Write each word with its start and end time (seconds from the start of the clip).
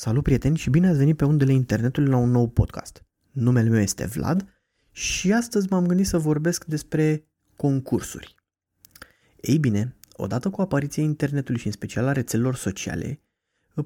Salut 0.00 0.22
prieteni 0.22 0.56
și 0.56 0.70
bine 0.70 0.88
ați 0.88 0.98
venit 0.98 1.16
pe 1.16 1.24
undele 1.24 1.52
internetului 1.52 2.08
la 2.08 2.16
un 2.16 2.30
nou 2.30 2.48
podcast. 2.48 3.04
Numele 3.30 3.68
meu 3.68 3.80
este 3.80 4.06
Vlad 4.06 4.46
și 4.90 5.32
astăzi 5.32 5.66
m-am 5.70 5.86
gândit 5.86 6.06
să 6.06 6.18
vorbesc 6.18 6.64
despre 6.64 7.28
concursuri. 7.56 8.34
Ei 9.40 9.58
bine, 9.58 9.96
odată 10.12 10.50
cu 10.50 10.60
apariția 10.60 11.02
internetului 11.02 11.60
și 11.60 11.66
în 11.66 11.72
special 11.72 12.06
a 12.06 12.12
rețelelor 12.12 12.54
sociale, 12.54 13.20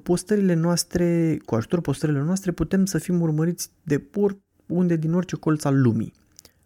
postările 0.03 0.53
noastre, 0.53 1.37
cu 1.45 1.55
ajutorul 1.55 1.83
postărilor 1.83 2.23
noastre 2.23 2.51
putem 2.51 2.85
să 2.85 2.97
fim 2.97 3.21
urmăriți 3.21 3.69
de 3.83 4.09
unde 4.67 4.95
din 4.95 5.13
orice 5.13 5.35
colț 5.35 5.63
al 5.63 5.81
lumii. 5.81 6.13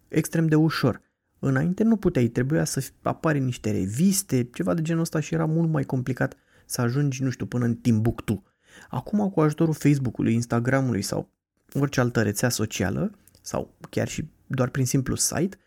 Extrem 0.07 0.47
de 0.47 0.55
ușor. 0.55 1.01
Înainte 1.39 1.83
nu 1.83 1.95
puteai, 1.97 2.27
trebuia 2.27 2.63
să 2.63 2.89
apare 3.01 3.37
niște 3.37 3.71
reviste, 3.71 4.43
ceva 4.43 4.73
de 4.73 4.81
genul 4.81 5.01
ăsta 5.01 5.19
și 5.19 5.33
era 5.33 5.45
mult 5.45 5.69
mai 5.69 5.83
complicat 5.83 6.35
să 6.65 6.81
ajungi, 6.81 7.23
nu 7.23 7.29
știu, 7.29 7.45
până 7.45 7.65
în 7.65 7.75
Timbuktu 7.75 8.43
Acum, 8.89 9.29
cu 9.29 9.41
ajutorul 9.41 9.73
Facebook-ului, 9.73 10.33
Instagram-ului 10.33 11.01
sau 11.01 11.29
orice 11.73 11.99
altă 11.99 12.21
rețea 12.21 12.49
socială, 12.49 13.11
sau 13.41 13.77
chiar 13.89 14.07
și 14.07 14.29
doar 14.47 14.69
prin 14.69 14.85
simplu 14.85 15.15
site, 15.15 15.57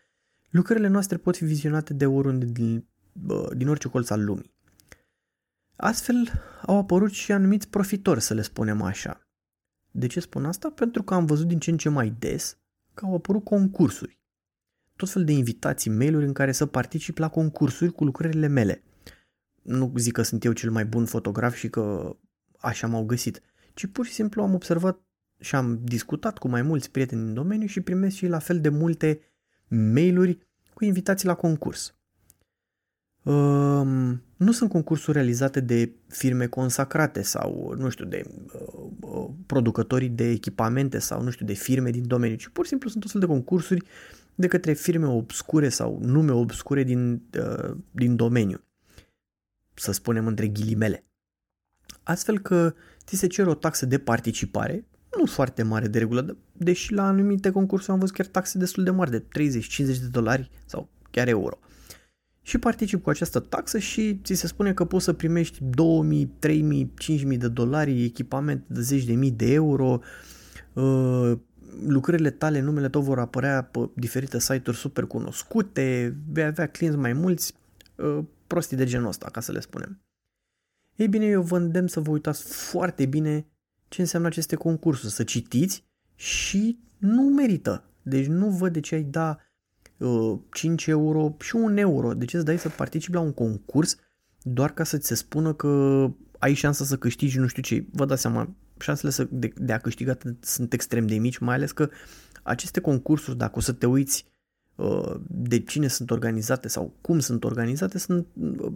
lucrările 0.49 0.87
noastre 0.87 1.17
pot 1.17 1.35
fi 1.35 1.45
vizionate 1.45 1.93
de 1.93 2.05
oriunde 2.05 2.45
din, 2.45 2.87
din 3.55 3.67
orice 3.67 3.87
colț 3.87 4.09
al 4.09 4.23
lumii. 4.23 4.53
Astfel 5.75 6.31
au 6.65 6.77
apărut 6.77 7.11
și 7.11 7.31
anumiți 7.31 7.69
profitori, 7.69 8.21
să 8.21 8.33
le 8.33 8.41
spunem 8.41 8.81
așa. 8.81 9.27
De 9.91 10.07
ce 10.07 10.19
spun 10.19 10.45
asta? 10.45 10.69
Pentru 10.69 11.03
că 11.03 11.13
am 11.13 11.25
văzut 11.25 11.47
din 11.47 11.59
ce 11.59 11.71
în 11.71 11.77
ce 11.77 11.89
mai 11.89 12.15
des 12.19 12.57
că 12.93 13.05
au 13.05 13.15
apărut 13.15 13.43
concursuri. 13.43 14.19
Tot 14.95 15.09
fel 15.09 15.23
de 15.23 15.31
invitații, 15.31 15.91
mail-uri 15.91 16.25
în 16.25 16.33
care 16.33 16.51
să 16.51 16.65
particip 16.65 17.17
la 17.17 17.29
concursuri 17.29 17.91
cu 17.91 18.03
lucrările 18.03 18.47
mele. 18.47 18.83
Nu 19.61 19.93
zic 19.95 20.13
că 20.13 20.21
sunt 20.21 20.43
eu 20.43 20.51
cel 20.51 20.71
mai 20.71 20.85
bun 20.85 21.05
fotograf 21.05 21.55
și 21.55 21.69
că 21.69 22.15
așa 22.61 22.87
m-au 22.87 23.03
găsit, 23.03 23.41
ci 23.73 23.85
pur 23.85 24.05
și 24.05 24.13
simplu 24.13 24.41
am 24.41 24.53
observat 24.53 24.99
și 25.39 25.55
am 25.55 25.79
discutat 25.83 26.37
cu 26.37 26.47
mai 26.47 26.61
mulți 26.61 26.91
prieteni 26.91 27.23
din 27.23 27.33
domeniu 27.33 27.67
și 27.67 27.81
primesc 27.81 28.15
și 28.15 28.27
la 28.27 28.39
fel 28.39 28.61
de 28.61 28.69
multe 28.69 29.19
mail-uri 29.67 30.37
cu 30.73 30.83
invitații 30.85 31.27
la 31.27 31.35
concurs. 31.35 31.95
Um, 33.23 34.23
nu 34.37 34.51
sunt 34.51 34.69
concursuri 34.69 35.17
realizate 35.17 35.59
de 35.59 35.91
firme 36.07 36.47
consacrate 36.47 37.21
sau, 37.21 37.73
nu 37.77 37.89
știu, 37.89 38.05
de 38.05 38.23
uh, 38.53 38.89
uh, 38.99 39.29
producătorii 39.45 40.09
de 40.09 40.29
echipamente 40.29 40.99
sau, 40.99 41.23
nu 41.23 41.29
știu, 41.29 41.45
de 41.45 41.53
firme 41.53 41.89
din 41.89 42.07
domeniu, 42.07 42.35
ci 42.35 42.47
pur 42.47 42.63
și 42.63 42.69
simplu 42.69 42.89
sunt 42.89 43.01
tot 43.01 43.11
fel 43.11 43.21
de 43.21 43.27
concursuri 43.27 43.83
de 44.35 44.47
către 44.47 44.73
firme 44.73 45.07
obscure 45.07 45.69
sau 45.69 45.99
nume 46.01 46.31
obscure 46.31 46.83
din, 46.83 47.21
uh, 47.39 47.77
din 47.91 48.15
domeniu. 48.15 48.63
Să 49.73 49.91
spunem 49.91 50.27
între 50.27 50.47
ghilimele 50.47 51.05
astfel 52.11 52.39
că 52.39 52.73
ți 53.05 53.15
se 53.15 53.27
cer 53.27 53.47
o 53.47 53.53
taxă 53.53 53.85
de 53.85 53.97
participare, 53.97 54.85
nu 55.17 55.25
foarte 55.25 55.63
mare 55.63 55.87
de 55.87 55.99
regulă, 55.99 56.37
deși 56.51 56.93
la 56.93 57.07
anumite 57.07 57.51
concursuri 57.51 57.91
am 57.91 57.99
văzut 57.99 58.15
chiar 58.15 58.25
taxe 58.25 58.57
destul 58.57 58.83
de 58.83 58.89
mari, 58.89 59.11
de 59.11 59.19
30-50 59.19 59.23
de 59.77 60.07
dolari 60.11 60.49
sau 60.65 60.89
chiar 61.11 61.27
euro. 61.27 61.59
Și 62.41 62.57
particip 62.57 63.03
cu 63.03 63.09
această 63.09 63.39
taxă 63.39 63.77
și 63.77 64.19
ți 64.23 64.33
se 64.33 64.47
spune 64.47 64.73
că 64.73 64.85
poți 64.85 65.03
să 65.03 65.13
primești 65.13 65.57
2000, 65.63 66.25
3000, 66.39 66.91
5000 66.97 67.37
de 67.37 67.47
dolari, 67.47 68.03
echipament 68.03 68.63
de 68.67 68.81
10 68.81 69.05
de 69.05 69.13
mii 69.13 69.31
de 69.31 69.53
euro, 69.53 69.99
uh, 70.73 71.31
lucrările 71.85 72.29
tale, 72.29 72.59
numele 72.59 72.89
tău 72.89 73.01
vor 73.01 73.19
apărea 73.19 73.63
pe 73.63 73.89
diferite 73.93 74.39
site-uri 74.39 74.77
super 74.77 75.05
cunoscute, 75.05 76.15
vei 76.31 76.43
avea 76.43 76.67
clienți 76.67 76.97
mai 76.97 77.13
mulți, 77.13 77.53
uh, 77.95 78.23
prostii 78.47 78.77
de 78.77 78.85
genul 78.85 79.07
ăsta, 79.07 79.29
ca 79.31 79.39
să 79.39 79.51
le 79.51 79.59
spunem. 79.59 80.01
Ei 80.95 81.07
bine, 81.07 81.25
eu 81.25 81.41
vă 81.41 81.57
îndemn 81.57 81.87
să 81.87 81.99
vă 81.99 82.11
uitați 82.11 82.43
foarte 82.43 83.05
bine 83.05 83.45
ce 83.87 84.01
înseamnă 84.01 84.27
aceste 84.27 84.55
concursuri, 84.55 85.11
să 85.11 85.23
citiți 85.23 85.83
și 86.15 86.79
nu 86.97 87.21
merită. 87.21 87.83
Deci 88.01 88.25
nu 88.25 88.49
văd 88.49 88.73
de 88.73 88.79
ce 88.79 88.95
ai 88.95 89.03
da 89.03 89.37
uh, 89.97 90.39
5 90.51 90.85
euro 90.85 91.35
și 91.39 91.55
1 91.55 91.79
euro. 91.79 92.13
De 92.13 92.25
ce 92.25 92.35
îți 92.35 92.45
dai 92.45 92.57
să 92.57 92.69
participi 92.69 93.15
la 93.15 93.21
un 93.21 93.33
concurs 93.33 93.95
doar 94.41 94.73
ca 94.73 94.83
să 94.83 94.97
ți 94.97 95.07
se 95.07 95.15
spună 95.15 95.53
că 95.53 96.07
ai 96.39 96.53
șansa 96.53 96.85
să 96.85 96.97
câștigi 96.97 97.39
nu 97.39 97.47
știu 97.47 97.61
ce. 97.61 97.85
Vă 97.91 98.05
dați 98.05 98.21
seama, 98.21 98.55
șansele 98.79 99.11
să, 99.11 99.27
de, 99.31 99.53
de 99.55 99.73
a 99.73 99.77
câștiga 99.77 100.17
sunt 100.39 100.73
extrem 100.73 101.07
de 101.07 101.17
mici, 101.17 101.37
mai 101.37 101.55
ales 101.55 101.71
că 101.71 101.89
aceste 102.43 102.79
concursuri, 102.79 103.37
dacă 103.37 103.57
o 103.57 103.61
să 103.61 103.71
te 103.71 103.85
uiți 103.85 104.25
uh, 104.75 105.15
de 105.27 105.59
cine 105.59 105.87
sunt 105.87 106.11
organizate 106.11 106.67
sau 106.67 106.93
cum 107.01 107.19
sunt 107.19 107.43
organizate, 107.43 107.97
sunt 107.97 108.27
uh, 108.33 108.71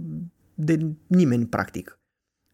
de 0.53 0.85
nimeni 1.07 1.45
practic 1.45 1.99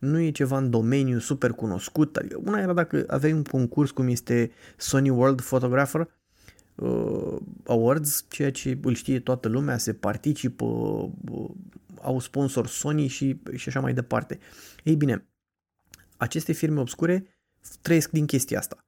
nu 0.01 0.19
e 0.19 0.31
ceva 0.31 0.57
în 0.57 0.69
domeniu 0.69 1.19
super 1.19 1.51
cunoscut. 1.51 2.15
Adică 2.15 2.39
una 2.43 2.59
era 2.59 2.73
dacă 2.73 3.03
aveai 3.07 3.33
un 3.33 3.43
concurs 3.43 3.91
cum 3.91 4.07
este 4.07 4.51
Sony 4.77 5.09
World 5.09 5.41
Photographer 5.41 6.09
uh, 6.75 7.37
Awards, 7.65 8.25
ceea 8.29 8.51
ce 8.51 8.79
îl 8.81 8.93
știe 8.93 9.19
toată 9.19 9.47
lumea, 9.47 9.77
se 9.77 9.93
participă, 9.93 10.65
uh, 10.65 11.49
au 12.01 12.19
sponsor 12.19 12.67
Sony 12.67 13.07
și, 13.07 13.41
și 13.55 13.67
așa 13.67 13.79
mai 13.79 13.93
departe. 13.93 14.39
Ei 14.83 14.95
bine, 14.95 15.27
aceste 16.17 16.51
firme 16.51 16.79
obscure 16.79 17.25
trăiesc 17.81 18.09
din 18.09 18.25
chestia 18.25 18.59
asta. 18.59 18.85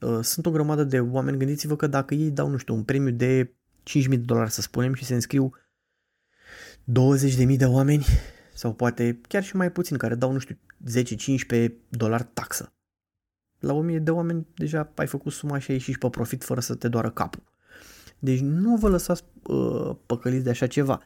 Uh, 0.00 0.18
sunt 0.22 0.46
o 0.46 0.50
grămadă 0.50 0.84
de 0.84 1.00
oameni, 1.00 1.38
gândiți-vă 1.38 1.76
că 1.76 1.86
dacă 1.86 2.14
ei 2.14 2.30
dau, 2.30 2.48
nu 2.48 2.56
știu, 2.56 2.74
un 2.74 2.82
premiu 2.82 3.12
de 3.12 3.54
5.000 3.90 4.08
de 4.08 4.16
dolari, 4.16 4.50
să 4.50 4.60
spunem, 4.60 4.94
și 4.94 5.04
se 5.04 5.14
înscriu 5.14 5.52
20.000 6.84 7.56
de 7.56 7.64
oameni, 7.64 8.06
sau 8.62 8.72
poate 8.72 9.20
chiar 9.28 9.44
și 9.44 9.56
mai 9.56 9.72
puțin, 9.72 9.96
care 9.96 10.14
dau, 10.14 10.32
nu 10.32 10.38
știu, 10.38 10.58
10-15 11.66 11.68
dolari 11.88 12.28
taxă. 12.32 12.72
La 13.58 13.72
1000 13.72 13.98
de 13.98 14.10
oameni 14.10 14.46
deja 14.54 14.92
ai 14.94 15.06
făcut 15.06 15.32
suma 15.32 15.58
și 15.58 15.70
ai 15.70 15.76
ieșit 15.76 15.92
și 15.92 15.98
pe 15.98 16.08
profit 16.08 16.44
fără 16.44 16.60
să 16.60 16.74
te 16.74 16.88
doară 16.88 17.10
capul. 17.10 17.42
Deci 18.18 18.40
nu 18.40 18.76
vă 18.76 18.88
lăsați 18.88 19.24
uh, 19.42 19.96
păcăliți 20.06 20.44
de 20.44 20.50
așa 20.50 20.66
ceva. 20.66 21.02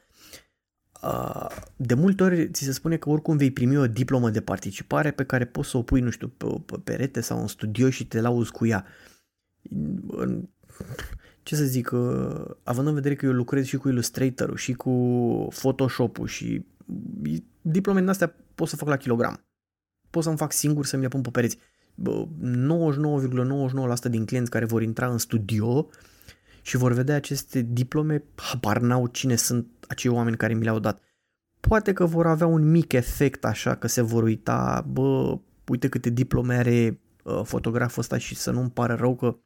Uh, 1.03 1.47
de 1.77 1.95
multe 1.95 2.23
ori 2.23 2.51
ți 2.51 2.65
se 2.65 2.73
spune 2.73 2.97
că 2.97 3.09
oricum 3.09 3.37
vei 3.37 3.51
primi 3.51 3.77
o 3.77 3.87
diplomă 3.87 4.31
de 4.31 4.41
participare 4.41 5.11
pe 5.11 5.25
care 5.25 5.45
poți 5.45 5.69
să 5.69 5.77
o 5.77 5.83
pui, 5.83 6.01
nu 6.01 6.11
știu, 6.11 6.29
pe, 6.29 6.47
pe 6.67 6.79
perete 6.85 7.21
sau 7.21 7.41
în 7.41 7.47
studio 7.47 7.91
și 7.91 8.07
te 8.07 8.21
lauzi 8.21 8.51
cu 8.51 8.67
ea. 8.67 8.87
Ce 11.43 11.57
să 11.57 11.65
zic, 11.65 11.91
uh, 11.93 12.45
având 12.63 12.87
în 12.87 12.95
vedere 12.95 13.15
că 13.15 13.27
eu 13.27 13.33
lucrez 13.33 13.65
și 13.65 13.77
cu 13.77 13.89
Illustrator-ul 13.89 14.57
și 14.57 14.73
cu 14.73 14.91
Photoshop-ul 15.51 16.27
și 16.27 16.75
diplome 17.61 18.01
din 18.01 18.09
astea 18.09 18.35
pot 18.55 18.69
să 18.69 18.77
fac 18.77 18.89
la 18.89 18.97
kilogram. 18.97 19.45
Pot 20.11 20.23
să-mi 20.23 20.37
fac 20.37 20.53
singur 20.53 20.87
să 20.87 20.97
mi 20.97 21.03
le 21.03 21.09
pun 21.09 21.21
pe 21.21 21.31
pereți. 21.31 21.57
99,99% 21.57 21.59
din 24.11 24.25
clienți 24.25 24.51
care 24.51 24.65
vor 24.65 24.83
intra 24.83 25.11
în 25.11 25.19
studio 25.19 25.89
și 26.63 26.77
vor 26.77 26.93
vedea 26.93 27.17
aceste 27.17 27.61
diplome, 27.61 28.25
habar 28.35 28.81
n-au 28.81 29.07
cine 29.07 29.37
sunt 29.37 29.67
acei 29.89 30.11
oameni 30.11 30.37
care 30.37 30.55
mi 30.55 30.63
le-au 30.63 30.79
dat. 30.79 31.01
Poate 31.61 31.93
că 31.93 32.07
vor 32.07 32.27
avea 32.27 32.47
un 32.47 32.71
mic 32.71 32.93
efect 32.93 33.45
așa 33.45 33.75
că 33.75 33.87
se 33.87 34.01
vor 34.01 34.23
uita, 34.23 34.87
bă, 34.89 35.39
uite 35.67 35.89
câte 35.89 36.11
diplome 36.11 36.55
are 36.55 37.01
uh, 37.23 37.41
fotograful 37.45 38.03
ăsta 38.03 38.19
și 38.19 38.35
să 38.35 38.51
nu-mi 38.51 38.71
pară 38.71 38.95
rău 38.95 39.17
că 39.17 39.37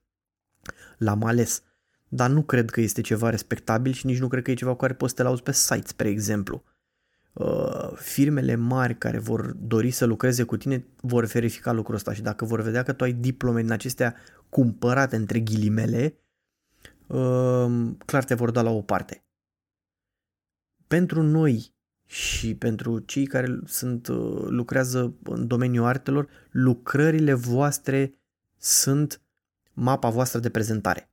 l-am 0.98 1.24
ales. 1.24 1.62
Dar 2.08 2.30
nu 2.30 2.42
cred 2.42 2.70
că 2.70 2.80
este 2.80 3.00
ceva 3.00 3.30
respectabil 3.30 3.92
și 3.92 4.06
nici 4.06 4.18
nu 4.18 4.28
cred 4.28 4.42
că 4.42 4.50
e 4.50 4.54
ceva 4.54 4.70
cu 4.70 4.76
care 4.76 4.94
poți 4.94 5.10
să 5.10 5.16
te 5.16 5.22
lauzi 5.22 5.42
pe 5.42 5.52
site, 5.52 5.86
spre 5.86 6.08
exemplu. 6.08 6.62
Uh, 7.32 7.92
firmele 7.94 8.54
mari 8.54 8.98
care 8.98 9.18
vor 9.18 9.52
dori 9.52 9.90
să 9.90 10.04
lucreze 10.04 10.42
cu 10.42 10.56
tine 10.56 10.86
vor 11.00 11.24
verifica 11.24 11.72
lucrul 11.72 11.94
ăsta 11.94 12.12
și 12.12 12.22
dacă 12.22 12.44
vor 12.44 12.60
vedea 12.60 12.82
că 12.82 12.92
tu 12.92 13.04
ai 13.04 13.12
diplome 13.12 13.60
din 13.60 13.70
acestea 13.70 14.14
cumpărate 14.48 15.16
între 15.16 15.40
ghilimele, 15.40 16.18
uh, 17.06 17.90
clar 18.04 18.24
te 18.24 18.34
vor 18.34 18.50
da 18.50 18.62
la 18.62 18.70
o 18.70 18.82
parte. 18.82 19.24
Pentru 20.86 21.22
noi 21.22 21.74
și 22.06 22.54
pentru 22.54 22.98
cei 22.98 23.26
care 23.26 23.60
sunt, 23.66 24.08
uh, 24.08 24.44
lucrează 24.48 25.14
în 25.22 25.46
domeniul 25.46 25.84
artelor, 25.84 26.28
lucrările 26.50 27.34
voastre 27.34 28.14
sunt 28.58 29.22
mapa 29.72 30.08
voastră 30.10 30.38
de 30.38 30.50
prezentare. 30.50 31.10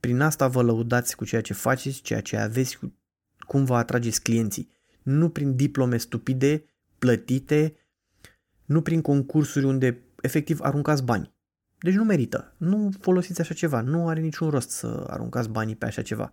Prin 0.00 0.20
asta 0.20 0.48
vă 0.48 0.62
lăudați 0.62 1.16
cu 1.16 1.24
ceea 1.24 1.40
ce 1.40 1.52
faceți, 1.52 2.00
ceea 2.00 2.20
ce 2.20 2.36
aveți, 2.36 2.78
cum 3.38 3.64
vă 3.64 3.76
atrageți 3.76 4.22
clienții 4.22 4.76
nu 5.02 5.28
prin 5.28 5.56
diplome 5.56 5.96
stupide, 5.96 6.64
plătite, 6.98 7.76
nu 8.64 8.82
prin 8.82 9.00
concursuri 9.00 9.64
unde 9.64 10.02
efectiv 10.20 10.60
aruncați 10.60 11.04
bani. 11.04 11.32
Deci 11.80 11.94
nu 11.94 12.04
merită. 12.04 12.54
Nu 12.56 12.90
folosiți 13.00 13.40
așa 13.40 13.54
ceva. 13.54 13.80
Nu 13.80 14.08
are 14.08 14.20
niciun 14.20 14.50
rost 14.50 14.70
să 14.70 15.04
aruncați 15.06 15.48
banii 15.48 15.76
pe 15.76 15.86
așa 15.86 16.02
ceva. 16.02 16.32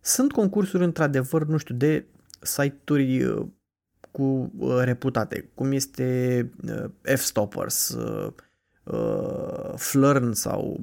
Sunt 0.00 0.32
concursuri 0.32 0.84
într-adevăr, 0.84 1.46
nu 1.46 1.56
știu, 1.56 1.74
de 1.74 2.06
site-uri 2.40 3.22
uh, 3.22 3.46
cu 4.10 4.52
uh, 4.58 4.80
reputate, 4.82 5.50
cum 5.54 5.72
este 5.72 6.50
uh, 6.68 6.84
F-Stoppers, 7.16 7.96
Flurn 9.74 10.32
sau 10.32 10.80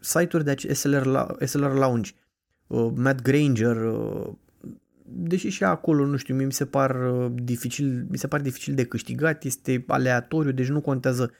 site-uri 0.00 0.44
de 0.44 0.72
SLR, 0.72 1.36
SLR 1.44 1.72
Lounge, 1.72 2.10
Matt 2.94 3.22
Granger, 3.22 3.76
deși 5.12 5.48
și 5.48 5.64
acolo, 5.64 6.06
nu 6.06 6.16
știu, 6.16 6.34
mi 6.34 6.52
se 6.52 6.66
par 6.66 7.12
uh, 7.12 7.32
dificil, 7.34 8.06
mi 8.08 8.18
se 8.18 8.26
par 8.26 8.40
dificil 8.40 8.74
de 8.74 8.84
câștigat, 8.84 9.44
este 9.44 9.84
aleatoriu, 9.86 10.52
deci 10.52 10.68
nu 10.68 10.80
contează 10.80 11.32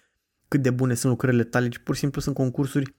cât 0.49 0.62
de 0.62 0.70
bune 0.70 0.94
sunt 0.94 1.12
lucrările 1.12 1.44
tale, 1.44 1.69
ci 1.69 1.78
pur 1.78 1.94
și 1.94 2.00
simplu 2.00 2.20
sunt 2.20 2.34
concursuri 2.34 2.94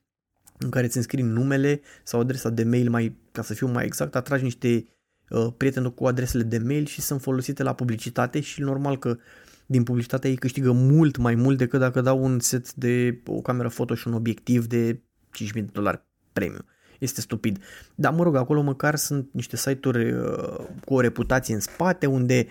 în 0.58 0.70
care 0.70 0.86
îți 0.86 0.98
înscrii 0.98 1.24
numele 1.24 1.82
sau 2.04 2.20
adresa 2.20 2.50
de 2.50 2.64
mail, 2.64 2.90
mai, 2.90 3.18
ca 3.32 3.42
să 3.42 3.54
fiu 3.54 3.68
mai 3.68 3.86
exact, 3.86 4.16
atragi 4.16 4.44
niște 4.44 4.88
uh, 5.30 5.48
prieteni 5.58 5.94
cu 5.94 6.06
adresele 6.06 6.44
de 6.44 6.58
mail 6.58 6.86
și 6.86 7.02
sunt 7.02 7.22
folosite 7.22 7.64
la 7.64 7.74
publicitate 7.74 8.40
și 8.40 8.62
normal 8.62 8.98
că 8.98 9.18
din 9.66 9.84
publicitate 9.84 10.30
ei 10.30 10.36
câștigă 10.36 10.72
mult 10.72 11.18
mai 11.18 11.36
mult 11.36 11.58
decât 11.58 11.80
dacă 11.80 12.02
dau 12.02 12.24
un 12.24 12.40
set 12.40 12.74
de 12.74 13.22
o 13.26 13.42
cameră 13.42 13.68
foto 13.68 13.96
și 13.96 14.08
un 14.08 14.14
obiectiv 14.14 14.66
de 14.66 14.94
5.000 14.94 15.52
de 15.54 15.62
dolari 15.62 16.02
premium. 16.34 16.66
Este 17.02 17.22
stupid. 17.22 17.64
Dar 17.96 18.14
mă 18.14 18.24
rog, 18.24 18.36
acolo 18.36 18.62
măcar 18.62 18.96
sunt 18.96 19.30
niște 19.32 19.58
site-uri 19.58 20.12
uh, 20.12 20.68
cu 20.86 20.94
o 20.94 21.00
reputație 21.00 21.54
în 21.54 21.60
spate 21.60 22.06
unde 22.06 22.48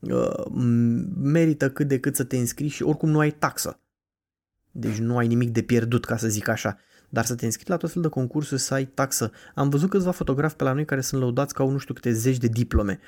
uh, 0.00 0.44
merită 1.16 1.70
cât 1.70 1.88
de 1.88 1.98
cât 1.98 2.16
să 2.16 2.24
te 2.24 2.36
înscrii 2.36 2.68
și 2.68 2.82
oricum 2.82 3.10
nu 3.10 3.18
ai 3.18 3.30
taxă. 3.30 3.80
Deci 4.70 4.98
nu 4.98 5.16
ai 5.16 5.26
nimic 5.26 5.50
de 5.50 5.62
pierdut, 5.62 6.04
ca 6.04 6.16
să 6.16 6.28
zic 6.28 6.48
așa. 6.48 6.78
Dar 7.08 7.24
să 7.24 7.34
te 7.34 7.44
înscrii 7.44 7.70
la 7.70 7.76
tot 7.76 7.90
fel 7.90 8.02
de 8.02 8.08
concursuri, 8.08 8.60
să 8.60 8.74
ai 8.74 8.84
taxă. 8.84 9.30
Am 9.54 9.68
văzut 9.68 9.90
câțiva 9.90 10.10
fotografi 10.10 10.56
pe 10.56 10.64
la 10.64 10.72
noi 10.72 10.84
care 10.84 11.00
sunt 11.00 11.20
lăudați 11.20 11.54
că 11.54 11.62
au 11.62 11.70
nu 11.70 11.78
știu 11.78 11.94
câte 11.94 12.12
zeci 12.12 12.38
de 12.38 12.48
diplome. 12.48 12.98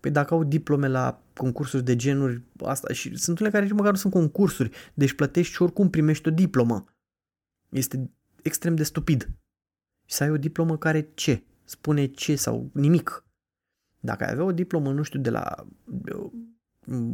Păi 0.00 0.10
dacă 0.10 0.34
au 0.34 0.44
diplome 0.44 0.88
la 0.88 1.22
concursuri 1.36 1.84
de 1.84 1.96
genuri, 1.96 2.42
asta 2.64 2.92
și 2.92 3.16
sunt 3.16 3.38
unele 3.38 3.54
care 3.54 3.66
nici 3.66 3.76
măcar 3.76 3.90
nu 3.90 3.98
sunt 3.98 4.12
concursuri, 4.12 4.70
deci 4.94 5.12
plătești 5.12 5.52
și 5.52 5.62
oricum 5.62 5.90
primești 5.90 6.28
o 6.28 6.30
diplomă. 6.30 6.84
Este 7.68 8.10
extrem 8.42 8.74
de 8.74 8.82
stupid. 8.82 9.30
Și 10.12 10.18
să 10.18 10.24
ai 10.24 10.30
o 10.30 10.36
diplomă 10.36 10.76
care 10.76 11.10
ce? 11.14 11.42
Spune 11.64 12.06
ce 12.06 12.36
sau 12.36 12.70
nimic. 12.72 13.24
Dacă 14.00 14.24
ai 14.24 14.30
avea 14.30 14.44
o 14.44 14.52
diplomă, 14.52 14.92
nu 14.92 15.02
știu, 15.02 15.20
de 15.20 15.30
la 15.30 15.66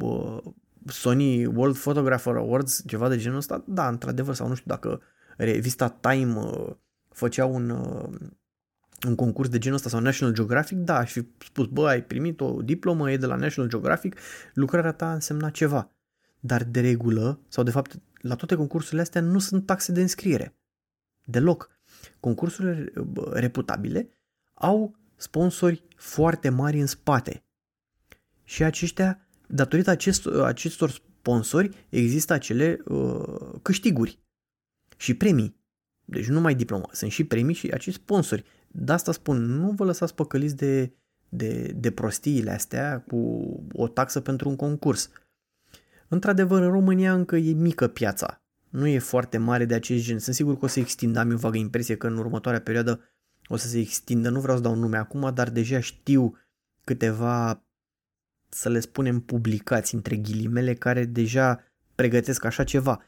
uh, 0.00 0.38
Sony 0.86 1.46
World 1.46 1.76
Photographer 1.76 2.36
Awards, 2.36 2.82
ceva 2.86 3.08
de 3.08 3.16
genul 3.16 3.36
ăsta, 3.36 3.64
da, 3.66 3.88
într-adevăr, 3.88 4.34
sau 4.34 4.48
nu 4.48 4.54
știu 4.54 4.70
dacă 4.70 5.00
revista 5.36 5.88
Time 5.88 6.34
uh, 6.34 6.74
făcea 7.08 7.46
un, 7.46 7.70
uh, 7.70 8.08
un 9.06 9.14
concurs 9.14 9.48
de 9.48 9.58
genul 9.58 9.76
ăsta 9.76 9.88
sau 9.88 10.00
National 10.00 10.34
Geographic, 10.34 10.78
da, 10.78 10.96
aș 10.96 11.12
fi 11.12 11.26
spus, 11.44 11.66
bă, 11.66 11.88
ai 11.88 12.04
primit 12.04 12.40
o 12.40 12.62
diplomă, 12.62 13.10
e 13.10 13.16
de 13.16 13.26
la 13.26 13.36
National 13.36 13.70
Geographic, 13.70 14.16
lucrarea 14.54 14.92
ta 14.92 15.12
însemna 15.12 15.50
ceva. 15.50 15.90
Dar 16.40 16.64
de 16.64 16.80
regulă, 16.80 17.40
sau 17.48 17.64
de 17.64 17.70
fapt, 17.70 17.98
la 18.20 18.34
toate 18.34 18.54
concursurile 18.54 19.00
astea 19.00 19.20
nu 19.20 19.38
sunt 19.38 19.66
taxe 19.66 19.92
de 19.92 20.00
înscriere. 20.00 20.56
Deloc. 21.24 21.77
Concursurile 22.20 22.92
reputabile 23.32 24.08
au 24.54 24.96
sponsori 25.16 25.84
foarte 25.96 26.48
mari 26.48 26.80
în 26.80 26.86
spate. 26.86 27.42
Și 28.44 28.62
aceștia, 28.62 29.28
datorită 29.46 29.90
acestor, 29.90 30.44
acestor 30.44 30.90
sponsori, 30.90 31.86
există 31.88 32.32
acele 32.32 32.78
uh, 32.84 33.58
câștiguri 33.62 34.18
și 34.96 35.14
premii. 35.14 35.56
Deci 36.04 36.26
nu 36.26 36.34
numai 36.34 36.54
diplomă, 36.54 36.88
sunt 36.92 37.10
și 37.10 37.24
premii 37.24 37.54
și 37.54 37.70
acești 37.70 38.00
sponsori. 38.00 38.44
De 38.68 38.92
asta 38.92 39.12
spun, 39.12 39.36
nu 39.36 39.70
vă 39.70 39.84
lăsați 39.84 40.14
păcăliți 40.14 40.56
de, 40.56 40.92
de, 41.28 41.72
de 41.76 41.90
prostiile 41.90 42.50
astea 42.50 43.00
cu 43.00 43.16
o 43.72 43.88
taxă 43.88 44.20
pentru 44.20 44.48
un 44.48 44.56
concurs. 44.56 45.10
Într-adevăr, 46.08 46.62
în 46.62 46.70
România 46.70 47.14
încă 47.14 47.36
e 47.36 47.52
mică 47.52 47.88
piața. 47.88 48.42
Nu 48.70 48.86
e 48.86 48.98
foarte 48.98 49.38
mare 49.38 49.64
de 49.64 49.74
acest 49.74 50.04
gen. 50.04 50.18
Sunt 50.18 50.34
sigur 50.34 50.58
că 50.58 50.64
o 50.64 50.68
să 50.68 50.80
extindă. 50.80 51.18
Am 51.18 51.32
o 51.32 51.36
vagă 51.36 51.56
impresie 51.56 51.96
că 51.96 52.06
în 52.06 52.16
următoarea 52.16 52.60
perioadă 52.60 53.00
o 53.48 53.56
să 53.56 53.68
se 53.68 53.78
extindă. 53.78 54.28
Nu 54.28 54.40
vreau 54.40 54.56
să 54.56 54.62
dau 54.62 54.74
nume 54.74 54.96
acum, 54.96 55.30
dar 55.34 55.50
deja 55.50 55.80
știu 55.80 56.36
câteva, 56.84 57.62
să 58.48 58.68
le 58.68 58.80
spunem, 58.80 59.20
publicați 59.20 59.94
între 59.94 60.16
ghilimele 60.16 60.74
care 60.74 61.04
deja 61.04 61.64
pregătesc 61.94 62.44
așa 62.44 62.64
ceva. 62.64 63.02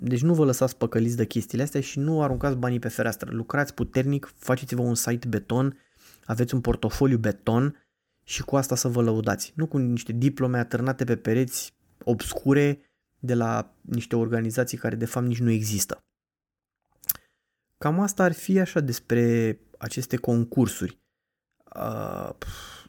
Deci 0.00 0.22
nu 0.22 0.34
vă 0.34 0.44
lăsați 0.44 0.76
păcăliți 0.76 1.16
de 1.16 1.26
chestiile 1.26 1.62
astea 1.62 1.80
și 1.80 1.98
nu 1.98 2.22
aruncați 2.22 2.56
banii 2.56 2.78
pe 2.78 2.88
fereastră. 2.88 3.30
Lucrați 3.32 3.74
puternic, 3.74 4.32
faceți-vă 4.36 4.82
un 4.82 4.94
site 4.94 5.28
beton, 5.28 5.78
aveți 6.24 6.54
un 6.54 6.60
portofoliu 6.60 7.18
beton 7.18 7.84
și 8.24 8.42
cu 8.42 8.56
asta 8.56 8.74
să 8.74 8.88
vă 8.88 9.02
lăudați. 9.02 9.52
Nu 9.56 9.66
cu 9.66 9.78
niște 9.78 10.12
diplome 10.12 10.58
atârnate 10.58 11.04
pe 11.04 11.16
pereți 11.16 11.74
obscure 12.04 12.89
de 13.20 13.34
la 13.34 13.74
niște 13.80 14.16
organizații 14.16 14.78
care 14.78 14.96
de 14.96 15.04
fapt 15.04 15.26
nici 15.26 15.40
nu 15.40 15.50
există. 15.50 15.98
Cam 17.78 18.00
asta 18.00 18.24
ar 18.24 18.32
fi 18.32 18.60
așa 18.60 18.80
despre 18.80 19.58
aceste 19.78 20.16
concursuri. 20.16 20.98
Uh, 21.76 22.30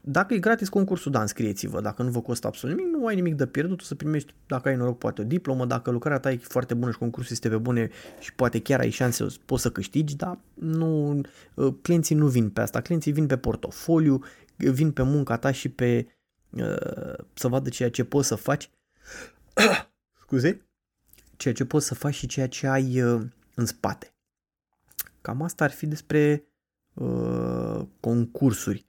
dacă 0.02 0.34
e 0.34 0.40
gratis 0.40 0.70
concursul, 0.70 1.12
da, 1.12 1.22
înscrieți-vă. 1.22 1.82
Dacă 1.82 2.04
nu 2.04 2.10
vă 2.10 2.22
costă 2.22 2.48
absolut 2.48 2.78
nimic, 2.78 2.94
nu 2.94 3.06
ai 3.06 3.16
nimic 3.16 3.36
de 3.36 3.48
pierdut, 3.48 3.82
o 3.82 3.84
să 3.84 3.96
primești, 3.96 4.34
dacă 4.48 4.70
ai 4.70 4.76
noroc, 4.76 4.98
poate 4.98 5.22
o 5.22 5.24
diplomă, 5.24 5.66
dacă 5.66 5.92
lucrarea 5.92 6.20
ta 6.20 6.32
e 6.32 6.38
foarte 6.38 6.74
bună 6.74 6.92
și 6.92 6.98
concursul 6.98 7.32
este 7.32 7.50
pe 7.50 7.58
bune 7.58 7.90
și 8.20 8.34
poate 8.34 8.62
chiar 8.62 8.80
ai 8.80 8.90
șanse, 8.90 9.26
poți 9.46 9.62
să 9.62 9.72
câștigi, 9.72 10.16
dar 10.16 10.40
nu, 10.54 11.22
uh, 11.54 11.74
clienții 11.82 12.16
nu 12.16 12.28
vin 12.28 12.50
pe 12.50 12.62
asta, 12.62 12.82
clienții 12.82 13.12
vin 13.12 13.28
pe 13.28 13.38
portofoliu, 13.38 14.24
vin 14.56 14.92
pe 14.92 15.04
munca 15.04 15.38
ta 15.38 15.52
și 15.52 15.70
pe 15.70 16.08
uh, 16.50 17.14
să 17.34 17.48
vadă 17.48 17.70
ceea 17.70 17.90
ce 17.90 18.04
poți 18.04 18.28
să 18.28 18.36
faci. 18.36 18.70
Scuze? 20.32 20.66
Ceea 21.38 21.54
ce 21.54 21.66
poți 21.66 21.86
să 21.86 21.96
faci 21.96 22.14
și 22.14 22.28
ceea 22.28 22.48
ce 22.48 22.68
ai 22.68 23.02
uh, 23.02 23.22
în 23.56 23.66
spate. 23.66 24.14
Cam 25.22 25.42
asta 25.42 25.64
ar 25.64 25.72
fi 25.72 25.86
despre 25.86 26.44
uh, 26.94 27.82
concursuri. 28.00 28.86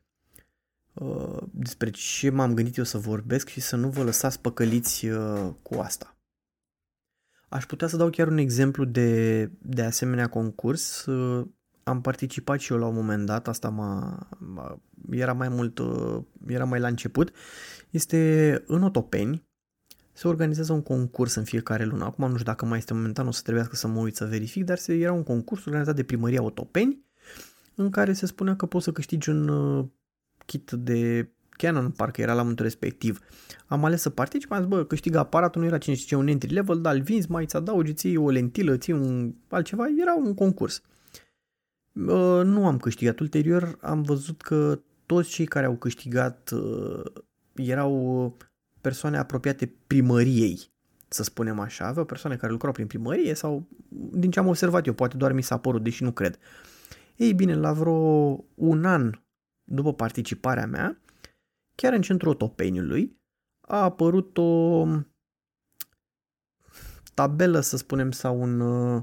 Uh, 0.92 1.42
despre 1.50 1.90
ce 1.90 2.30
m-am 2.30 2.54
gândit 2.54 2.76
eu 2.76 2.84
să 2.84 2.98
vorbesc 2.98 3.48
și 3.48 3.60
să 3.60 3.76
nu 3.76 3.88
vă 3.88 4.02
lăsați 4.02 4.40
păcăliți 4.40 5.06
uh, 5.06 5.50
cu 5.62 5.74
asta. 5.74 6.16
Aș 7.48 7.66
putea 7.66 7.88
să 7.88 7.96
dau 7.96 8.10
chiar 8.10 8.28
un 8.28 8.38
exemplu 8.38 8.84
de, 8.84 9.44
de 9.62 9.82
asemenea 9.82 10.28
concurs. 10.28 11.06
Uh, 11.06 11.48
am 11.82 12.00
participat 12.00 12.60
și 12.60 12.72
eu 12.72 12.78
la 12.78 12.86
un 12.86 12.94
moment 12.94 13.26
dat, 13.26 13.48
asta 13.48 13.68
m-a, 13.68 14.28
m-a, 14.38 14.80
era 15.10 15.32
mai 15.32 15.48
mult, 15.48 15.80
era 16.46 16.64
mai 16.64 16.80
la 16.80 16.88
început. 16.88 17.32
Este 17.90 18.62
în 18.66 18.82
Otopeni, 18.82 19.50
se 20.12 20.28
organizează 20.28 20.72
un 20.72 20.82
concurs 20.82 21.34
în 21.34 21.44
fiecare 21.44 21.84
lună. 21.84 22.04
Acum 22.04 22.24
nu 22.28 22.32
știu 22.32 22.44
dacă 22.44 22.66
mai 22.66 22.78
este 22.78 22.94
momentan, 22.94 23.26
o 23.26 23.30
să 23.30 23.42
trebuiască 23.42 23.76
să 23.76 23.88
mă 23.88 24.00
uit 24.00 24.16
să 24.16 24.24
verific, 24.24 24.64
dar 24.64 24.78
era 24.86 25.12
un 25.12 25.22
concurs 25.22 25.64
organizat 25.64 25.94
de 25.94 26.02
primăria 26.02 26.42
Otopeni, 26.42 27.04
în 27.74 27.90
care 27.90 28.12
se 28.12 28.26
spunea 28.26 28.56
că 28.56 28.66
poți 28.66 28.84
să 28.84 28.92
câștigi 28.92 29.28
un 29.28 29.50
kit 30.46 30.70
de 30.70 31.30
Canon, 31.50 31.90
parcă 31.90 32.20
era 32.20 32.34
la 32.34 32.40
momentul 32.40 32.64
respectiv. 32.64 33.18
Am 33.66 33.84
ales 33.84 34.00
să 34.00 34.10
particip, 34.10 34.52
am 34.52 34.58
zis, 34.58 34.68
bă, 34.68 34.84
câștigă 34.84 35.18
aparatul, 35.18 35.60
nu 35.60 35.66
era 35.66 35.78
cine 35.78 35.94
știe 35.94 36.16
un 36.16 36.26
entry 36.26 36.52
level, 36.52 36.80
dar 36.80 36.94
îl 36.94 37.02
vinzi, 37.02 37.30
mai 37.30 37.42
îți 37.42 37.56
adaugi, 37.56 37.92
ții 37.92 38.16
o 38.16 38.30
lentilă, 38.30 38.76
ții 38.76 38.92
un 38.92 39.34
altceva, 39.48 39.84
era 40.00 40.14
un 40.14 40.34
concurs. 40.34 40.82
Uh, 41.92 42.40
nu 42.44 42.66
am 42.66 42.76
câștigat. 42.76 43.18
Ulterior 43.18 43.78
am 43.80 44.02
văzut 44.02 44.42
că 44.42 44.80
toți 45.06 45.30
cei 45.30 45.46
care 45.46 45.66
au 45.66 45.76
câștigat 45.76 46.50
uh, 46.50 47.02
erau 47.54 48.36
persoane 48.82 49.18
apropiate 49.18 49.74
primăriei, 49.86 50.72
să 51.08 51.22
spunem 51.22 51.58
așa. 51.58 51.86
Aveau 51.86 52.04
persoane 52.04 52.36
care 52.36 52.52
lucrau 52.52 52.72
prin 52.72 52.86
primărie 52.86 53.34
sau, 53.34 53.68
din 54.12 54.30
ce 54.30 54.38
am 54.38 54.46
observat 54.46 54.86
eu, 54.86 54.92
poate 54.92 55.16
doar 55.16 55.32
mi 55.32 55.42
s-a 55.42 55.58
părut, 55.58 55.82
deși 55.82 56.02
nu 56.02 56.12
cred. 56.12 56.38
Ei 57.16 57.34
bine, 57.34 57.54
la 57.54 57.72
vreo 57.72 57.92
un 58.54 58.84
an 58.84 59.20
după 59.64 59.94
participarea 59.94 60.66
mea, 60.66 61.00
chiar 61.74 61.92
în 61.92 62.02
centrul 62.02 62.30
Otopeniului, 62.30 63.20
a 63.60 63.82
apărut 63.82 64.38
o 64.38 64.86
tabelă, 67.14 67.60
să 67.60 67.76
spunem, 67.76 68.10
sau 68.10 68.40
un, 68.40 68.60
uh, 68.60 69.02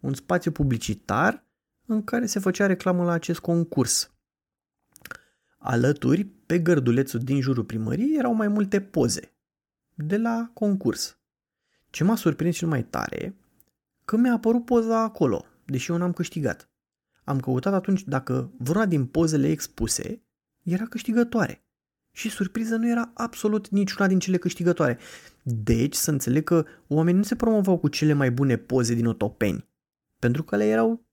un 0.00 0.14
spațiu 0.14 0.50
publicitar 0.50 1.46
în 1.86 2.04
care 2.04 2.26
se 2.26 2.38
făcea 2.38 2.66
reclamă 2.66 3.04
la 3.04 3.12
acest 3.12 3.40
concurs. 3.40 4.13
Alături, 5.66 6.24
pe 6.24 6.58
gărdulețul 6.58 7.20
din 7.20 7.40
jurul 7.40 7.64
primăriei, 7.64 8.18
erau 8.18 8.34
mai 8.34 8.48
multe 8.48 8.80
poze 8.80 9.34
de 9.94 10.16
la 10.16 10.50
concurs. 10.52 11.18
Ce 11.90 12.04
m-a 12.04 12.16
surprins 12.16 12.56
cel 12.56 12.68
mai 12.68 12.84
tare, 12.84 13.36
că 14.04 14.16
mi-a 14.16 14.32
apărut 14.32 14.64
poza 14.64 15.02
acolo, 15.02 15.44
deși 15.64 15.90
eu 15.90 15.96
n-am 15.96 16.12
câștigat. 16.12 16.70
Am 17.24 17.40
căutat 17.40 17.72
atunci 17.72 18.04
dacă 18.04 18.52
vreuna 18.58 18.86
din 18.86 19.06
pozele 19.06 19.48
expuse 19.48 20.22
era 20.62 20.84
câștigătoare. 20.84 21.66
Și 22.12 22.30
surpriză 22.30 22.76
nu 22.76 22.88
era 22.88 23.10
absolut 23.14 23.68
niciuna 23.68 24.06
din 24.06 24.18
cele 24.18 24.36
câștigătoare. 24.36 24.98
Deci 25.42 25.94
să 25.94 26.10
înțeleg 26.10 26.44
că 26.44 26.64
oamenii 26.88 27.18
nu 27.18 27.26
se 27.26 27.36
promovau 27.36 27.78
cu 27.78 27.88
cele 27.88 28.12
mai 28.12 28.30
bune 28.30 28.56
poze 28.56 28.94
din 28.94 29.06
otopeni. 29.06 29.68
Pentru 30.18 30.42
că 30.42 30.56
le 30.56 30.64
erau 30.64 31.06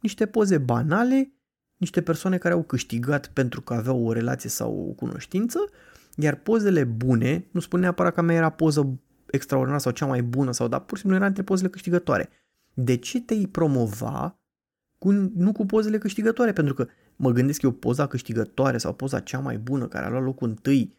niște 0.00 0.26
poze 0.26 0.58
banale, 0.58 1.35
niște 1.76 2.02
persoane 2.02 2.38
care 2.38 2.54
au 2.54 2.62
câștigat 2.62 3.26
pentru 3.26 3.60
că 3.60 3.74
aveau 3.74 4.06
o 4.06 4.12
relație 4.12 4.50
sau 4.50 4.86
o 4.88 4.92
cunoștință, 4.92 5.58
iar 6.16 6.34
pozele 6.34 6.84
bune, 6.84 7.46
nu 7.50 7.60
spun 7.60 7.80
neapărat 7.80 8.14
că 8.14 8.20
a 8.20 8.22
mea 8.22 8.36
era 8.36 8.50
poză 8.50 8.98
extraordinară 9.26 9.80
sau 9.80 9.92
cea 9.92 10.06
mai 10.06 10.22
bună, 10.22 10.52
sau 10.52 10.68
dar 10.68 10.80
pur 10.80 10.96
și 10.96 11.00
simplu 11.00 11.18
era 11.18 11.26
între 11.26 11.42
pozele 11.42 11.68
câștigătoare. 11.68 12.28
De 12.74 12.96
ce 12.96 13.20
te-ai 13.20 13.46
promova 13.46 14.38
cu, 14.98 15.10
nu 15.34 15.52
cu 15.52 15.66
pozele 15.66 15.98
câștigătoare, 15.98 16.52
pentru 16.52 16.74
că 16.74 16.86
mă 17.16 17.30
gândesc 17.30 17.62
eu 17.62 17.70
poza 17.70 18.06
câștigătoare 18.06 18.78
sau 18.78 18.94
poza 18.94 19.20
cea 19.20 19.38
mai 19.38 19.58
bună 19.58 19.88
care 19.88 20.06
a 20.06 20.08
luat 20.08 20.22
locul 20.22 20.48
întâi, 20.48 20.96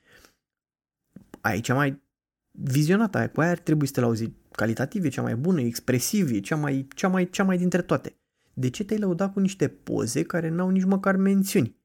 aici 1.42 1.72
mai 1.72 2.02
vizionată 2.52 3.18
aia, 3.18 3.30
cu 3.30 3.42
aia 3.42 3.52
ar 3.52 3.58
trebui 3.58 3.88
să 3.88 3.94
te 3.94 4.00
lauzi 4.00 4.32
calitativ, 4.52 5.06
e 5.06 5.10
cea 5.10 5.22
mai 5.22 5.36
bună, 5.36 5.62
expresiv, 5.62 6.32
e 6.32 6.40
cea 6.40 6.56
mai, 6.56 6.88
cea 6.96 7.08
mai, 7.08 7.30
cea 7.30 7.44
mai 7.44 7.58
dintre 7.58 7.82
toate. 7.82 8.16
De 8.60 8.70
ce 8.70 8.84
te-ai 8.84 9.00
lăudat 9.00 9.34
cu 9.34 9.40
niște 9.40 9.68
poze 9.68 10.24
care 10.24 10.50
n-au 10.50 10.70
nici 10.70 10.84
măcar 10.84 11.16
mențiuni? 11.16 11.78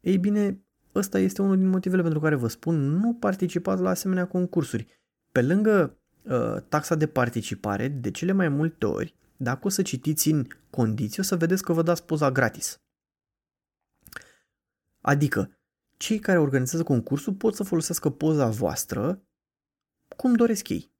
Ei 0.00 0.18
bine, 0.18 0.64
ăsta 0.94 1.18
este 1.18 1.42
unul 1.42 1.56
din 1.56 1.68
motivele 1.68 2.02
pentru 2.02 2.20
care 2.20 2.34
vă 2.34 2.48
spun, 2.48 2.74
nu 2.76 3.14
participați 3.14 3.82
la 3.82 3.90
asemenea 3.90 4.26
concursuri. 4.26 4.86
Pe 5.32 5.42
lângă 5.42 5.98
uh, 6.22 6.62
taxa 6.68 6.94
de 6.94 7.06
participare, 7.06 7.88
de 7.88 8.10
cele 8.10 8.32
mai 8.32 8.48
multe 8.48 8.86
ori, 8.86 9.14
dacă 9.36 9.66
o 9.66 9.68
să 9.68 9.82
citiți 9.82 10.30
în 10.30 10.46
condiții, 10.70 11.20
o 11.20 11.24
să 11.24 11.36
vedeți 11.36 11.62
că 11.62 11.72
vă 11.72 11.82
dați 11.82 12.04
poza 12.04 12.30
gratis. 12.30 12.80
Adică, 15.00 15.58
cei 15.96 16.18
care 16.18 16.38
organizează 16.38 16.84
concursul 16.84 17.34
pot 17.34 17.54
să 17.54 17.62
folosească 17.62 18.10
poza 18.10 18.48
voastră 18.48 19.22
cum 20.16 20.34
doresc 20.34 20.68
ei. 20.68 20.92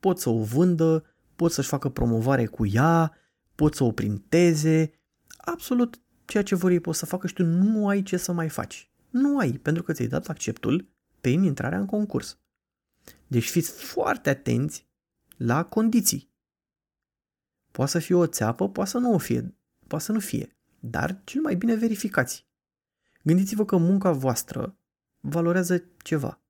Pot 0.00 0.18
să 0.18 0.28
o 0.28 0.42
vândă, 0.42 1.04
pot 1.36 1.52
să-și 1.52 1.68
facă 1.68 1.88
promovare 1.88 2.46
cu 2.46 2.66
ea, 2.66 3.12
pot 3.58 3.74
să 3.74 3.84
o 3.84 3.92
printeze, 3.92 4.90
absolut 5.36 6.00
ceea 6.24 6.42
ce 6.42 6.54
vor 6.54 6.70
ei 6.70 6.80
pot 6.80 6.94
să 6.94 7.06
facă 7.06 7.26
și 7.26 7.32
tu 7.32 7.44
nu 7.44 7.88
ai 7.88 8.02
ce 8.02 8.16
să 8.16 8.32
mai 8.32 8.48
faci. 8.48 8.90
Nu 9.10 9.38
ai, 9.38 9.52
pentru 9.52 9.82
că 9.82 9.92
ți-ai 9.92 10.08
dat 10.08 10.28
acceptul 10.28 10.88
pe 11.20 11.28
intrarea 11.28 11.78
în 11.78 11.86
concurs. 11.86 12.38
Deci 13.26 13.50
fiți 13.50 13.70
foarte 13.70 14.30
atenți 14.30 14.88
la 15.36 15.64
condiții. 15.64 16.30
Poate 17.70 17.90
să 17.90 17.98
fie 17.98 18.14
o 18.14 18.26
țeapă, 18.26 18.68
poate 18.68 18.90
să 18.90 18.98
nu 18.98 19.14
o 19.14 19.18
fie, 19.18 19.54
poate 19.86 20.04
să 20.04 20.12
nu 20.12 20.20
fie, 20.20 20.56
dar 20.78 21.20
cel 21.24 21.40
mai 21.40 21.56
bine 21.56 21.74
verificați. 21.74 22.46
Gândiți-vă 23.22 23.64
că 23.64 23.76
munca 23.76 24.12
voastră 24.12 24.78
valorează 25.20 25.84
ceva. 26.02 26.40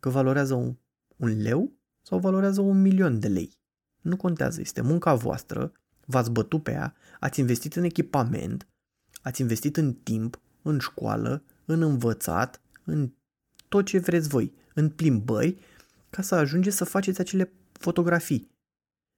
Că 0.00 0.08
valorează 0.08 0.54
un, 0.54 0.76
un 1.16 1.42
leu 1.42 1.72
sau 2.02 2.18
valorează 2.18 2.60
un 2.60 2.80
milion 2.80 3.20
de 3.20 3.28
lei. 3.28 3.58
Nu 4.00 4.16
contează, 4.16 4.60
este 4.60 4.80
munca 4.80 5.14
voastră, 5.14 5.72
v-ați 6.06 6.30
bătut 6.30 6.62
pe 6.62 6.70
ea, 6.70 6.94
ați 7.20 7.40
investit 7.40 7.74
în 7.74 7.84
echipament, 7.84 8.68
ați 9.22 9.40
investit 9.40 9.76
în 9.76 9.94
timp, 9.94 10.40
în 10.62 10.78
școală, 10.78 11.42
în 11.64 11.82
învățat, 11.82 12.60
în 12.84 13.12
tot 13.68 13.84
ce 13.84 13.98
vreți 13.98 14.28
voi, 14.28 14.54
în 14.74 14.90
plimbări, 14.90 15.58
ca 16.10 16.22
să 16.22 16.34
ajungeți 16.34 16.76
să 16.76 16.84
faceți 16.84 17.20
acele 17.20 17.52
fotografii. 17.72 18.50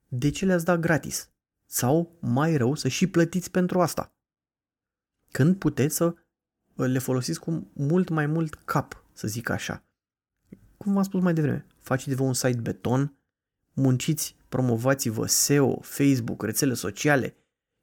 De 0.08 0.30
ce 0.30 0.44
le-ați 0.44 0.64
dat 0.64 0.80
gratis? 0.80 1.30
Sau, 1.70 2.16
mai 2.20 2.56
rău, 2.56 2.74
să 2.74 2.88
și 2.88 3.06
plătiți 3.06 3.50
pentru 3.50 3.80
asta. 3.80 4.14
Când 5.30 5.56
puteți 5.56 5.94
să 5.94 6.14
le 6.74 6.98
folosiți 6.98 7.40
cu 7.40 7.70
mult 7.72 8.08
mai 8.08 8.26
mult 8.26 8.54
cap, 8.54 9.04
să 9.12 9.28
zic 9.28 9.48
așa. 9.48 9.84
Cum 10.76 10.92
v-am 10.92 11.02
spus 11.02 11.22
mai 11.22 11.34
devreme, 11.34 11.66
faceți-vă 11.78 12.22
un 12.22 12.34
site 12.34 12.60
beton, 12.60 13.18
munciți, 13.76 14.36
promovați-vă 14.48 15.26
SEO, 15.26 15.80
Facebook, 15.80 16.42
rețele 16.42 16.74
sociale 16.74 17.36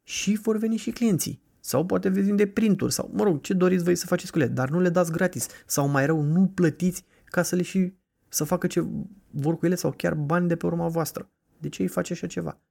și 0.03 0.35
vor 0.35 0.57
veni 0.57 0.77
și 0.77 0.91
clienții. 0.91 1.41
Sau 1.59 1.85
poate 1.85 2.09
veți 2.09 2.25
vinde 2.25 2.47
printuri 2.47 2.93
sau, 2.93 3.09
mă 3.13 3.23
rog, 3.23 3.41
ce 3.41 3.53
doriți 3.53 3.83
voi 3.83 3.95
să 3.95 4.05
faceți 4.05 4.31
cu 4.31 4.38
ele, 4.38 4.47
dar 4.47 4.69
nu 4.69 4.79
le 4.79 4.89
dați 4.89 5.12
gratis. 5.12 5.47
Sau 5.65 5.88
mai 5.88 6.05
rău, 6.05 6.21
nu 6.21 6.47
plătiți 6.47 7.05
ca 7.25 7.43
să 7.43 7.55
le 7.55 7.62
și 7.62 7.93
să 8.29 8.43
facă 8.43 8.67
ce 8.67 8.85
vor 9.29 9.57
cu 9.57 9.65
ele 9.65 9.75
sau 9.75 9.91
chiar 9.91 10.15
bani 10.15 10.47
de 10.47 10.55
pe 10.55 10.65
urma 10.65 10.88
voastră. 10.88 11.31
De 11.57 11.69
ce 11.69 11.81
îi 11.81 11.88
face 11.88 12.13
așa 12.13 12.27
ceva? 12.27 12.62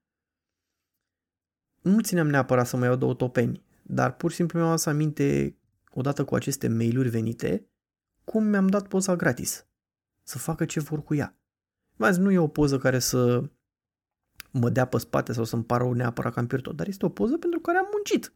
Nu 1.83 2.01
țineam 2.01 2.29
neapărat 2.29 2.67
să 2.67 2.77
mă 2.77 2.85
iau 2.85 2.97
două 2.97 3.15
topeni, 3.15 3.63
dar 3.83 4.17
pur 4.17 4.31
și 4.31 4.37
simplu 4.37 4.59
mi-am 4.59 4.71
adus 4.71 4.87
aminte 4.87 5.57
odată 5.91 6.25
cu 6.25 6.35
aceste 6.35 6.69
mail-uri 6.69 7.09
venite, 7.09 7.67
cum 8.25 8.45
mi-am 8.45 8.67
dat 8.67 8.89
poza 8.89 9.17
gratis. 9.17 9.67
Să 10.23 10.39
facă 10.39 10.65
ce 10.65 10.81
vor 10.81 11.03
cu 11.03 11.15
ea. 11.15 11.37
Mai 11.97 12.17
nu 12.17 12.31
e 12.31 12.39
o 12.39 12.49
poză 12.49 12.79
care 12.79 12.99
să 12.99 13.51
mă 14.51 14.71
dea 14.71 14.87
pe 14.87 14.99
spate 14.99 15.33
sau 15.33 15.45
să-mi 15.45 15.65
pară 15.65 15.95
neapărat 15.95 16.33
cam 16.33 16.47
pierdut, 16.47 16.77
dar 16.77 16.87
este 16.87 17.05
o 17.05 17.09
poză 17.09 17.39
pentru 17.39 17.61
care 17.61 17.79
am 17.79 17.89
muncit. 17.93 18.33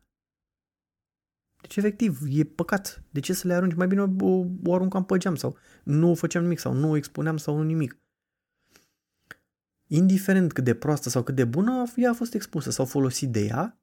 Deci, 1.61 1.77
efectiv, 1.77 2.21
e 2.29 2.45
păcat. 2.45 3.05
De 3.11 3.21
ce 3.21 3.33
să 3.33 3.47
le 3.47 3.55
arunci? 3.55 3.75
Mai 3.75 3.87
bine 3.87 4.01
o, 4.01 4.45
o 4.65 4.75
aruncam 4.75 5.05
pe 5.05 5.19
geam 5.19 5.35
sau 5.35 5.57
nu 5.85 6.11
o 6.11 6.15
făceam 6.15 6.43
nimic 6.43 6.59
sau 6.59 6.73
nu 6.73 6.91
o 6.91 6.97
expuneam 6.97 7.37
sau 7.37 7.57
nu 7.57 7.63
nimic. 7.63 7.99
Indiferent 9.87 10.53
cât 10.53 10.65
de 10.65 10.75
proastă 10.75 11.09
sau 11.09 11.23
cât 11.23 11.35
de 11.35 11.45
bună, 11.45 11.85
ea 11.97 12.11
a 12.11 12.15
fost 12.15 12.35
expusă 12.35 12.71
sau 12.71 12.85
folosit 12.85 13.31
de 13.31 13.45
ea 13.45 13.81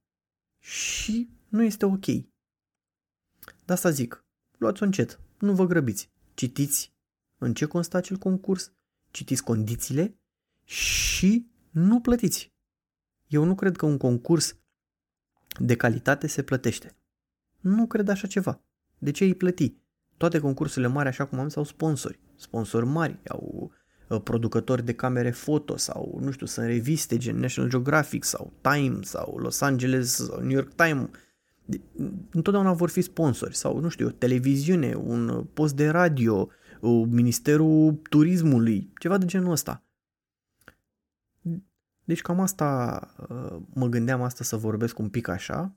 și 0.59 1.29
nu 1.49 1.63
este 1.63 1.85
ok. 1.85 2.05
De 3.65 3.73
asta 3.73 3.89
zic, 3.89 4.25
luați-o 4.57 4.85
încet, 4.85 5.19
nu 5.39 5.53
vă 5.53 5.65
grăbiți. 5.65 6.11
Citiți 6.33 6.93
în 7.37 7.53
ce 7.53 7.65
constă 7.65 7.97
acel 7.97 8.17
concurs, 8.17 8.73
citiți 9.13 9.43
condițiile 9.43 10.17
și 10.63 11.47
nu 11.71 11.99
plătiți. 11.99 12.53
Eu 13.27 13.43
nu 13.43 13.55
cred 13.55 13.75
că 13.75 13.85
un 13.85 13.97
concurs 13.97 14.57
de 15.59 15.75
calitate 15.75 16.27
se 16.27 16.43
plătește. 16.43 16.95
Nu 17.59 17.87
cred 17.87 18.09
așa 18.09 18.27
ceva. 18.27 18.61
De 18.97 19.11
ce 19.11 19.23
îi 19.23 19.35
plăti? 19.35 19.75
Toate 20.17 20.39
concursurile 20.39 20.91
mari, 20.91 21.07
așa 21.07 21.25
cum 21.25 21.39
am, 21.39 21.49
sau 21.49 21.63
sponsori. 21.63 22.19
Sponsori 22.35 22.85
mari, 22.85 23.19
au 23.27 23.71
uh, 24.09 24.21
producători 24.23 24.85
de 24.85 24.93
camere 24.93 25.31
foto 25.31 25.77
sau, 25.77 26.17
nu 26.21 26.31
știu, 26.31 26.45
sunt 26.45 26.65
reviste 26.65 27.17
gen 27.17 27.39
National 27.39 27.69
Geographic 27.69 28.23
sau 28.23 28.53
Time 28.61 28.99
sau 29.01 29.37
Los 29.37 29.61
Angeles 29.61 30.13
sau 30.13 30.39
New 30.39 30.55
York 30.55 30.73
Times 30.73 31.09
întotdeauna 32.31 32.73
vor 32.73 32.89
fi 32.89 33.01
sponsori 33.01 33.55
sau, 33.55 33.79
nu 33.79 33.89
știu, 33.89 34.07
o 34.07 34.11
televiziune, 34.11 34.93
un 34.93 35.45
post 35.53 35.75
de 35.75 35.89
radio, 35.89 36.49
Ministerul 36.89 37.93
Turismului, 38.09 38.91
ceva 38.99 39.17
de 39.17 39.25
genul 39.25 39.51
ăsta. 39.51 39.83
Deci 42.03 42.21
cam 42.21 42.39
asta 42.39 42.99
uh, 43.29 43.57
mă 43.73 43.87
gândeam 43.87 44.21
asta 44.21 44.43
să 44.43 44.55
vorbesc 44.55 44.99
un 44.99 45.09
pic 45.09 45.27
așa. 45.27 45.75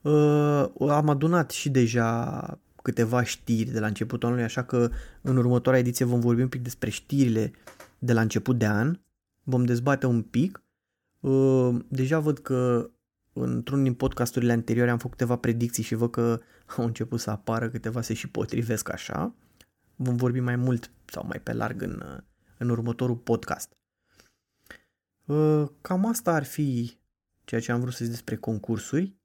Uh, 0.00 0.64
am 0.78 1.08
adunat 1.08 1.50
și 1.50 1.70
deja 1.70 2.60
câteva 2.82 3.22
știri 3.22 3.70
de 3.70 3.80
la 3.80 3.86
începutul 3.86 4.28
anului, 4.28 4.44
așa 4.44 4.64
că 4.64 4.90
în 5.20 5.36
următoarea 5.36 5.80
ediție 5.80 6.04
vom 6.04 6.20
vorbi 6.20 6.42
un 6.42 6.48
pic 6.48 6.62
despre 6.62 6.90
știrile 6.90 7.52
de 7.98 8.12
la 8.12 8.20
început 8.20 8.58
de 8.58 8.66
an. 8.66 8.98
Vom 9.42 9.64
dezbate 9.64 10.06
un 10.06 10.22
pic. 10.22 10.62
Uh, 11.20 11.76
deja 11.88 12.18
văd 12.18 12.38
că 12.38 12.90
într-un 13.32 13.82
din 13.82 13.94
podcasturile 13.94 14.52
anterioare 14.52 14.90
am 14.90 14.98
făcut 14.98 15.16
câteva 15.18 15.36
predicții 15.36 15.82
și 15.82 15.94
văd 15.94 16.10
că 16.10 16.40
au 16.76 16.84
început 16.84 17.20
să 17.20 17.30
apară 17.30 17.68
câteva 17.68 18.00
se 18.00 18.14
și 18.14 18.28
potrivesc 18.28 18.92
așa. 18.92 19.34
Vom 20.02 20.16
vorbi 20.16 20.40
mai 20.40 20.56
mult 20.56 20.90
sau 21.04 21.26
mai 21.26 21.40
pe 21.40 21.52
larg 21.52 21.82
în, 21.82 22.22
în 22.58 22.68
următorul 22.68 23.16
podcast. 23.16 23.76
Uh, 25.24 25.68
cam 25.80 26.06
asta 26.06 26.34
ar 26.34 26.44
fi 26.44 26.98
ceea 27.44 27.60
ce 27.60 27.72
am 27.72 27.80
vrut 27.80 27.92
să 27.92 28.04
zic 28.04 28.12
despre 28.12 28.36
concursuri. 28.36 29.16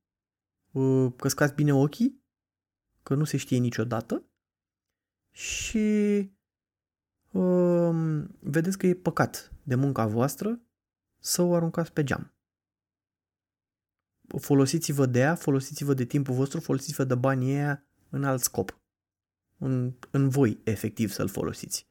Uh, 0.71 1.13
căscați 1.17 1.53
bine 1.53 1.73
ochii, 1.73 2.23
că 3.03 3.15
nu 3.15 3.23
se 3.23 3.37
știe 3.37 3.57
niciodată 3.57 4.23
și 5.31 6.31
um, 7.31 8.37
vedeți 8.39 8.77
că 8.77 8.87
e 8.87 8.93
păcat 8.93 9.51
de 9.63 9.75
munca 9.75 10.05
voastră 10.05 10.61
să 11.19 11.41
o 11.41 11.55
aruncați 11.55 11.93
pe 11.93 12.03
geam 12.03 12.37
folosiți-vă 14.35 15.05
de 15.05 15.19
ea, 15.19 15.35
folosiți-vă 15.35 15.93
de 15.93 16.05
timpul 16.05 16.33
vostru, 16.33 16.59
folosiți-vă 16.59 17.03
de 17.03 17.15
banii 17.15 17.53
ăia 17.53 17.85
în 18.09 18.23
alt 18.23 18.41
scop. 18.41 18.79
În, 19.57 19.93
în 20.11 20.29
voi, 20.29 20.59
efectiv, 20.63 21.11
să-l 21.11 21.27
folosiți. 21.27 21.87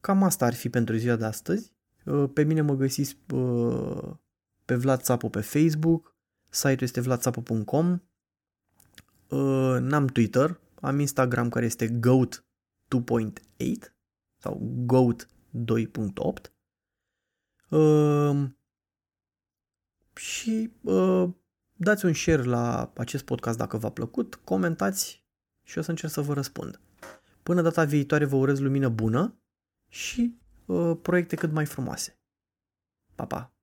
Cam 0.00 0.22
asta 0.22 0.46
ar 0.46 0.54
fi 0.54 0.70
pentru 0.70 0.96
ziua 0.96 1.16
de 1.16 1.24
astăzi. 1.24 1.72
Uh, 2.04 2.30
pe 2.32 2.42
mine 2.42 2.60
mă 2.60 2.74
găsiți 2.74 3.16
uh, 3.32 4.14
pe 4.64 4.74
Vlad 4.74 5.00
Țapu 5.00 5.28
pe 5.28 5.40
Facebook, 5.40 6.16
site-ul 6.48 6.82
este 6.82 7.00
vladsapu.com, 7.00 7.92
uh, 9.28 9.76
n-am 9.80 10.06
Twitter, 10.06 10.60
am 10.80 10.98
Instagram 10.98 11.48
care 11.48 11.64
este 11.64 11.88
goat 11.88 12.44
2.8 12.96 13.94
sau 14.36 14.60
goat 14.86 15.28
2.8 15.66 16.54
și 20.16 20.72
uh, 20.80 21.28
dați 21.72 22.04
un 22.04 22.12
share 22.12 22.42
la 22.42 22.92
acest 22.96 23.24
podcast 23.24 23.58
dacă 23.58 23.76
v-a 23.76 23.90
plăcut, 23.90 24.34
comentați 24.34 25.23
și 25.64 25.78
o 25.78 25.82
să 25.82 25.90
încerc 25.90 26.12
să 26.12 26.20
vă 26.20 26.32
răspund. 26.32 26.80
Până 27.42 27.62
data 27.62 27.84
viitoare 27.84 28.24
vă 28.24 28.36
urez 28.36 28.58
lumină 28.60 28.88
bună 28.88 29.34
și 29.88 30.38
uh, 30.64 30.96
proiecte 31.02 31.36
cât 31.36 31.52
mai 31.52 31.66
frumoase. 31.66 32.18
Pa, 33.14 33.26
pa! 33.26 33.53